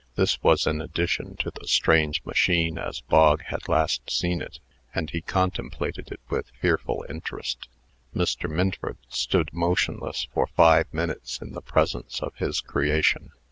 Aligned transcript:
This 0.15 0.41
was 0.41 0.65
an 0.65 0.81
addition 0.81 1.35
to 1.35 1.51
the 1.51 1.67
strange 1.67 2.25
machine 2.25 2.79
as 2.79 3.01
Bog 3.01 3.43
had 3.43 3.67
last 3.69 4.09
seen 4.09 4.41
it, 4.41 4.57
and 4.95 5.07
he 5.11 5.21
contemplated 5.21 6.11
it 6.11 6.19
with 6.27 6.49
fearful 6.59 7.05
interest. 7.07 7.69
Mr. 8.15 8.49
Minford 8.49 8.97
stood 9.09 9.53
motionless 9.53 10.27
for 10.33 10.47
five 10.47 10.91
minutes 10.91 11.39
in 11.39 11.51
the 11.53 11.61
presence 11.61 12.19
of 12.19 12.33
his 12.37 12.61
creation. 12.61 13.29